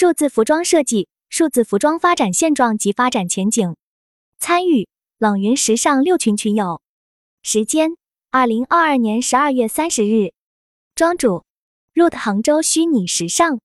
[0.00, 3.74] 数字服装设计、数字服装发展现状及发展前景。
[4.38, 4.86] 参与
[5.18, 6.80] 冷云时尚六群群友。
[7.42, 7.96] 时间：
[8.30, 10.32] 二零二二年十二月三十日。
[10.94, 11.42] 庄主
[11.94, 13.58] ：Root 杭州虚拟时尚。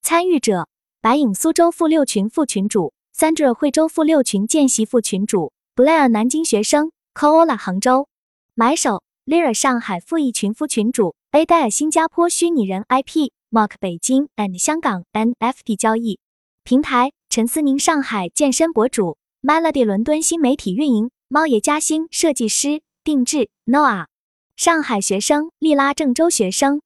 [0.00, 0.66] 参与者：
[1.02, 8.08] 白影苏州副六群副群主，Sandra 惠州副六群见习副群主，Blair 南京学生，Koala 杭州。
[8.54, 9.02] 买手。
[9.26, 16.18] Lira 上海副一群副群主，A 戴尔新加坡虚拟人 IP Mark 北京 and 香港 NFT 交易
[16.64, 24.06] 平台，陈思宁上海健身博主，Melody 伦敦新媒体运营，猫爷嘉兴设计师定制，Noah
[24.56, 26.82] 上海学生，利拉郑州学生。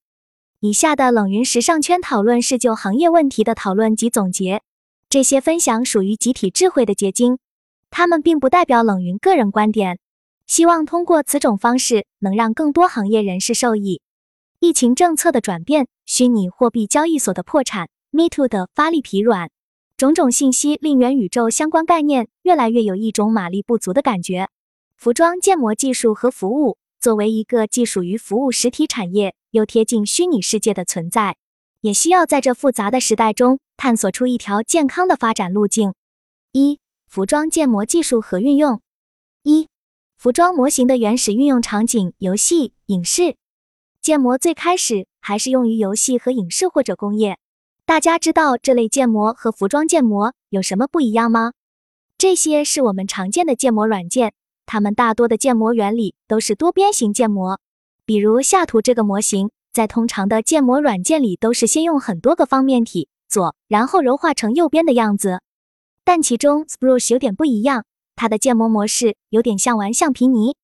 [0.61, 4.61] 以下的冷云时尚圈讨论是就行业问题的讨论及总结，
[5.09, 7.39] 这些分享属于集体智慧的结晶，
[7.89, 9.99] 他们并不代表冷云个人观点。
[10.47, 14.03] 希望通过此种方式，能让更多行业人士受益。
[14.61, 19.49] 疫情政策的转变，虚拟货币交易所的破产，Me Too 的发力疲软，
[19.97, 24.51] 种种信息令元宇宙相关概念越来越有一种马力不足的感觉。
[24.99, 31.39] 服装建模技术和服务作为一个既属于服务实体产业，又贴近虚拟世界的存在，
[31.81, 35.95] 也需要在这复杂的时代中探索出一条健康的发展路径。
[36.53, 38.83] 一、服装建模技术和运用。
[39.43, 39.69] 一
[40.19, 43.37] 服装模型的原始运用场景：游戏、影视。
[44.11, 47.39] 建模最开始还是用于游戏和影视或者工业。
[47.87, 51.53] 大家知道这类建模和服装建模有什么不一样吗？
[52.19, 54.33] 这些是我们常见的建模软件，
[54.67, 57.61] 它们大多的建模原理都是多边形建模。
[58.05, 65.41] 比如下图这个模型，在通常的建模软件里都是先用很多个方面体左，然后柔化成右边的样子。
[66.05, 67.85] 但其中 Spruce 有点不一样。
[68.17, 70.57] 它的建模模式有点像玩橡皮泥，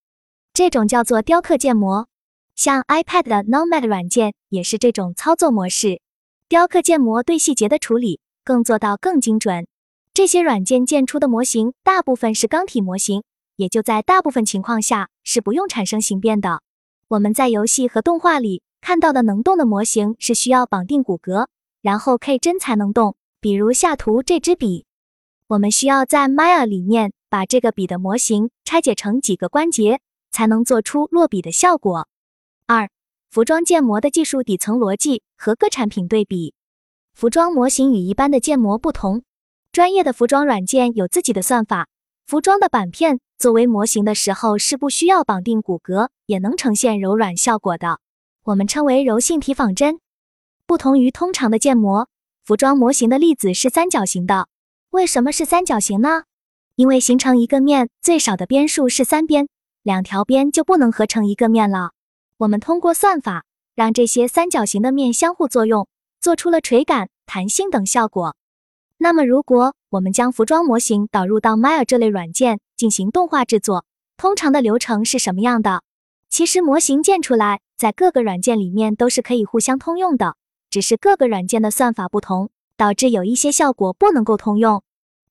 [0.52, 2.08] 这种叫做雕刻建模。
[2.56, 6.00] 像 iPad 的 Nomad 软件也是这种操作模式。
[6.48, 9.68] 雕刻建模对细节的处理更做到更精准。
[10.12, 13.22] 这些软件建出的模型大部分是钢体模型，
[13.56, 16.62] 也就在大部分情况下是不用产生形变的。
[17.08, 21.46] 我们在游戏和动画里看到的能动的模型是需要绑定骨骼，
[21.82, 23.14] 然后 K 帧才能动。
[23.40, 24.86] 比如下图这支笔，
[25.48, 27.12] 我们需要在 Maya 里面。
[27.28, 30.00] 把这个笔的模型拆解成几个关节，
[30.30, 32.06] 才能做出落笔的效果。
[33.36, 36.54] 服装建模的技术底层逻辑和各产品对比。
[37.12, 39.24] 服装模型与一般的建模不同，
[39.72, 41.86] 专业的服装软件有自己的算法。
[42.26, 48.00] 服装的板片作为模型的时候是不需要绑定骨骼，也能呈现柔软效果的，
[48.42, 50.00] 我们称为柔性体仿真。
[50.66, 52.08] 不同于通常的建模，
[52.42, 54.48] 服装模型的粒子是三角形的。
[54.88, 56.22] 为什么是三角形呢？
[56.76, 59.46] 因为形成一个面最少的边数是三边，
[59.82, 61.90] 两条边就不能合成一个面了。
[62.38, 65.88] 我们通过算法让这些三角形的面相互作用，
[66.20, 68.36] 做出了垂感、弹性等效果。
[68.98, 73.86] 那么，如果我们将服装模型导入到 Maya 这类软件进行动画制作，
[74.18, 75.82] 通常的流程是什么样的？
[76.28, 80.36] 其实模型建出来，在各个软件里面都是可以互相通用的，
[80.68, 84.82] 只是各个软件的算法不同，导致有一些效果不能够通用。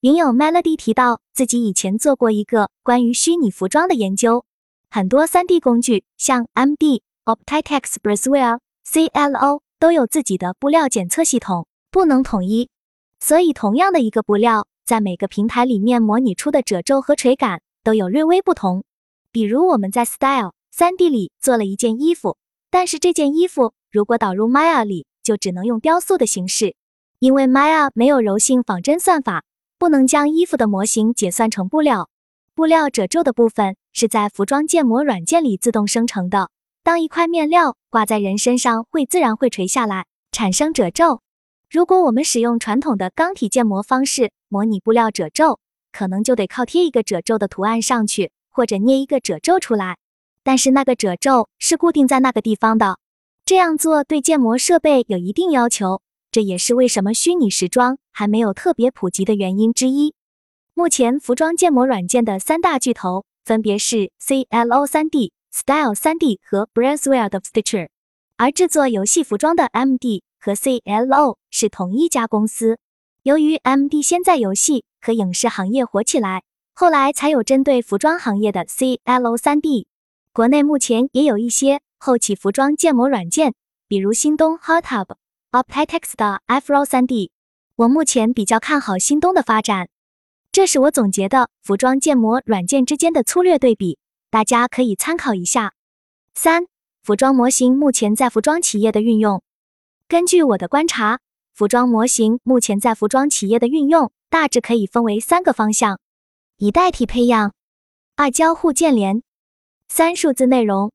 [0.01, 4.45] 云友 Melody 提到自己以前做过一个关于虚拟服装的研究，
[4.95, 12.69] 很多 3D 工具像 MD、Optitex、Braswell、CLO 都有自己的布料检测系统，不能统一，
[13.19, 18.85] 所以同样的一个布料，在每个平台里面模拟出的褶皱和垂感都有略微不同。
[19.33, 22.37] 比如我们在 Style 3D 里做了一件衣服，
[22.69, 26.73] 但是这件衣服如果导入 Maya 里，就只能用雕塑的形式，
[27.19, 29.43] 因为 Maya 没有柔性仿真算法。
[29.77, 32.09] 不能将衣服的模型解算成布料，
[32.53, 36.49] 布料褶皱的部分是在服装建模软件里自动生成的。
[36.83, 41.21] 当一块面料挂在人身上，会自然会垂下来，产生褶皱。
[41.71, 45.59] 如果我们使用传统的钢体建模方式模拟布料褶皱，
[45.93, 49.97] 可能就得靠贴一个褶皱的图案上去，或者捏一个褶皱出来。
[50.43, 52.99] 但是那个褶皱是固定在那个地方的，
[53.45, 56.01] 这样做对建模设备有一定要求。
[56.31, 60.13] 这也是为什么虚拟时装还没有特别普及的原因之一。
[60.73, 67.89] 目前服装建模软件的三大巨头分别是 CLO 3D、Style 3D 和 Braswell 的 Stitcher，
[68.37, 72.79] 而制作游戏服装的 MD 和 CLO 是同一家公司。
[73.21, 76.41] 由于 MD 先在游戏和影视行业火起来，
[76.73, 79.85] 后来才有针对服装行业的 CLO 3D。
[80.33, 83.53] 国内目前也有一些后起服装建模软件，
[83.87, 85.15] 比如新东 Hothub。
[85.51, 87.29] Optitex 的 Afro 3D，
[87.75, 89.87] 我目前比较看好新东的发展。
[90.55, 93.99] 这是我总结的服装建模软件之间的粗略对比，
[94.29, 95.73] 大家可以参考一下。
[96.33, 96.67] 三、
[97.03, 99.43] 服装模型目前在服装企业的运用。
[100.07, 101.19] 根据我的观察，
[101.53, 105.99] 服装模型目前在服装企业的运用大致可以分为三个方向：
[106.55, 107.49] 一、代替配样；
[108.15, 109.17] 二、交互建联；
[109.89, 110.93] 三、数字内容。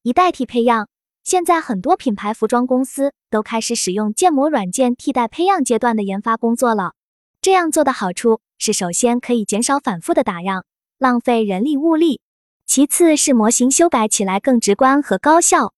[0.00, 0.88] 一、代替配样。
[1.22, 6.94] 现在很多品牌服装公司都开始使用建模软件替代配样阶段的研发工作了。
[7.42, 10.64] 这样做的好处是，首先可以减少反复的打样，
[10.96, 12.20] 浪费人力物力；
[12.64, 15.74] 其次是模型修改起来更直观和高效。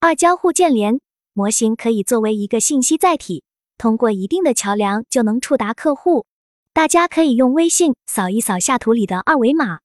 [0.00, 0.98] 二、交互建联，
[1.34, 3.44] 模型可以作为一个信息载体。
[3.76, 6.24] 通过一定的桥梁就能触达客户，
[6.72, 9.80] 大家可以用微信扫一扫下图里的二维码，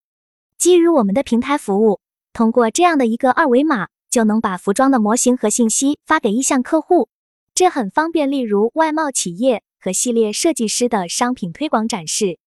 [0.57, 1.99] 基于我们的平台服务，
[2.31, 7.09] 通过这样的一个二维码就能把服装的模型和信息发给意向客户，
[7.53, 8.31] 这很方便。
[8.31, 12.39] 例如外贸企业和系列设计师的商品推广展示。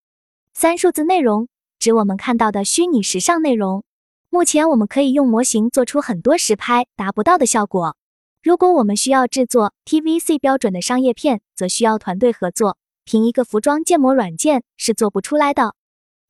[0.53, 1.47] 三、数字内容
[1.79, 3.83] 指我们看到的虚拟时尚内容，
[4.29, 7.95] 目前我们可以用模型做出很多实拍达不到的效果。
[8.43, 15.75] 如果我们需要制作 TVC 标准的商业片，则需要团队合作，凭一个服装建模软件是做不出来的。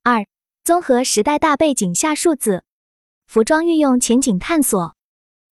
[0.04, 0.26] 二、
[0.64, 2.64] 综合时代大背景下数字
[3.28, 4.96] 服装运用前景探索。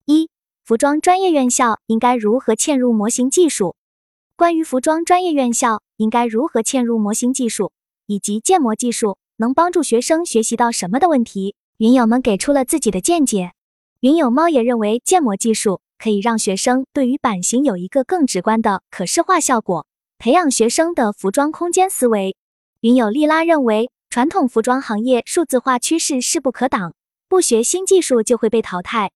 [0.05, 0.29] 一、
[0.65, 3.75] 服装专业院校应该如何嵌入模型技术？
[4.39, 7.73] 关于服装专业院校应该如何嵌入模型技术
[8.07, 13.51] 以及建模技术能帮助学生学习到什么的问题，云友们给出了自己的见解。
[13.99, 15.81] 云友猫也认为建模技术。
[15.97, 19.85] 可以让学生对于版型有一个更直观的可视化效果，
[20.17, 22.37] 培养学生的服装空间思维。
[22.79, 26.93] 云友丽拉认为，传统服装行业数字化趋势势不可挡，
[27.27, 29.11] 不学新技术就会被淘汰。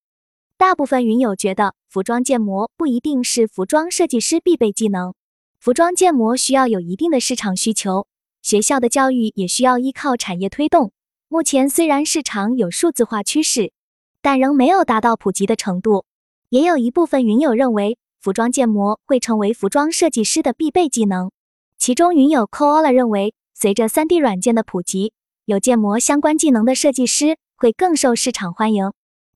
[0.63, 5.13] 大部分云友觉得，服装建模不一定是服装设计师必备技能，
[5.59, 8.07] 服装建模需要有一定的市场需求，
[8.41, 10.93] 学校的教育也需要依靠产业推动。
[11.27, 13.73] 目前虽然市场有数字化趋势，
[14.21, 16.05] 但仍没有达到普及的程度。
[16.47, 21.29] 也有一部分云友认为，服装建模会成为服装设计师的必备技能。
[21.77, 25.11] 其中，云友 Koala 认为，随着 3D 软件的普及，
[25.43, 28.93] 有建模相关技能的设计师会更受市场欢迎。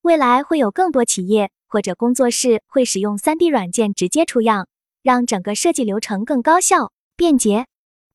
[0.07, 4.69] 未来会有更多企业或者工作室会使用 3D 软件直接出样，
[5.03, 7.65] 让整个设计流程更高效便捷。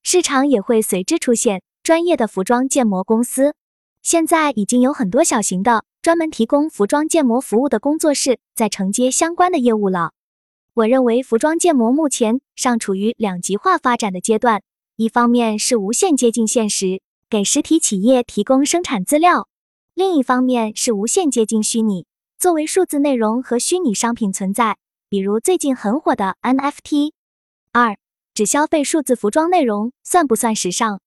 [0.01, 3.53] 市场也会随之出现专业的服装建模公司。
[4.01, 5.85] 现在已经有很多小型的。
[6.01, 10.11] 专门提供服装建模服务的工作室在承接相关的业务了。
[10.73, 14.63] 我认为服装建模目前尚处于两极化发展的阶段，
[14.97, 19.47] 一方面是无限接近现实，给实体企业提供生产资料；
[19.95, 22.07] 另一方面是无限接近虚拟，
[22.39, 24.77] 作为数字内容和虚拟商品存在。
[25.07, 27.11] 比如最近很火的 NFT。
[27.71, 27.95] 二，
[28.33, 30.99] 只消费数字服装内容算不算时尚？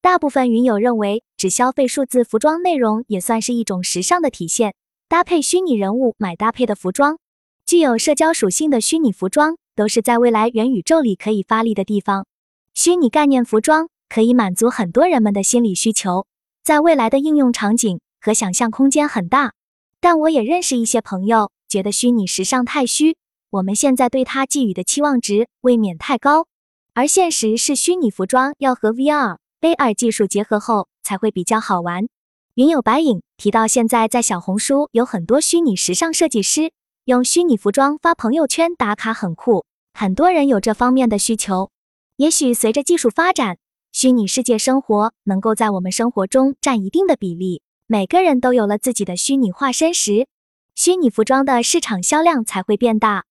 [0.00, 4.74] 大部分云友认为，只消费数字服装内容也算是一种时尚的体现。
[5.08, 7.18] 搭配虚拟人物买搭配的服装，
[7.66, 12.26] 具有社交属性的虚拟服装，都是在未来元宇宙里可以发力的地方。
[12.72, 16.26] 虚拟概念服装可以满足很多人们的心理需求，
[16.64, 19.54] 在未来的应用场景和想象空间很大。
[20.00, 23.16] 但我也认识一些朋友，觉得虚拟时尚太虚，
[23.50, 26.46] 我们现在对它寄予的期望值未免太高。
[26.94, 29.38] 而现实是，虚拟服装要和 VR。
[29.62, 32.08] AR 技术结合后才会比较好玩。
[32.54, 36.72] 云有白影提到，现在在小红书有很多虚拟时尚设计师
[37.04, 39.64] 用虚拟服装发朋友圈打卡，很酷。
[39.94, 41.70] 很多人有这方面的需求。
[42.16, 43.58] 也许随着技术发展，
[43.92, 47.62] 虚拟世界生活能够在我们生活中占一定的比例，
[47.92, 50.26] 每个人都有了自己的虚拟化身时，
[50.74, 53.26] 虚拟服装的市场销量才会变大。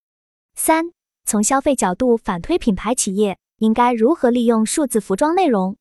[0.53, 0.91] 三，
[1.25, 5.77] 从消费角度反推品牌企业应该如何利用数字服装内容。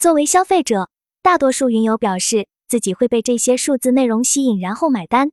[0.00, 0.90] 作为消费者，
[1.22, 5.30] 大多数云友表示自己会被这些数字内容吸引，然后买单。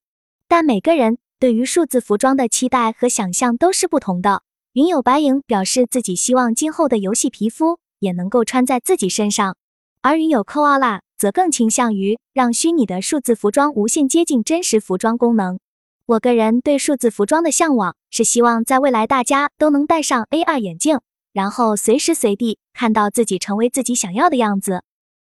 [0.48, 4.44] 但每个人对于数字服装的期待和想象都是不同的。
[4.74, 9.58] 云友白影表示自己希望今后的游戏皮肤也能够穿在自己身上，
[10.06, 15.58] 而云友 Koala 则更倾向于让虚拟的数字服装无限接近真实服装功能。
[16.06, 21.00] 我个人对数字服装的向往是希望在未来大家都能戴上 AR 眼镜。
[21.34, 24.84] 然后随时随地看到自己成为自己想要的样子。